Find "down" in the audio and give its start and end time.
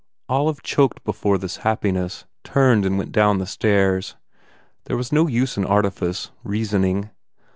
3.11-3.37